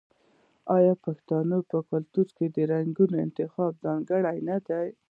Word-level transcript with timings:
آیا 0.75 0.93
د 0.97 1.01
پښتنو 1.05 1.57
په 1.69 1.77
کلتور 1.89 2.27
کې 2.37 2.45
د 2.55 2.57
رنګونو 2.71 3.15
انتخاب 3.25 3.71
ځانګړی 3.85 4.37
نه 4.49 4.57
دی؟ 4.67 4.87